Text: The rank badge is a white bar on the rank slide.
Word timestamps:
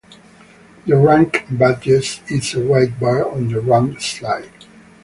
The 0.87 0.97
rank 0.97 1.45
badge 1.51 2.21
is 2.27 2.55
a 2.55 2.59
white 2.65 2.99
bar 2.99 3.31
on 3.31 3.49
the 3.49 3.61
rank 3.61 4.01
slide. 4.01 4.49